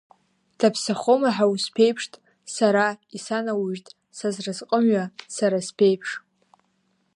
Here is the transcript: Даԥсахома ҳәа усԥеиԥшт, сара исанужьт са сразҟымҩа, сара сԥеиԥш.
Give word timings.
Даԥсахома 0.57 1.29
ҳәа 1.35 1.45
усԥеиԥшт, 1.53 2.13
сара 2.55 2.85
исанужьт 3.15 3.87
са 4.17 4.27
сразҟымҩа, 4.35 5.05
сара 5.35 5.57
сԥеиԥш. 5.67 6.09